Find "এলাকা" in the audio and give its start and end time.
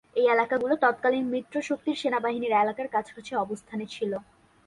0.27-0.55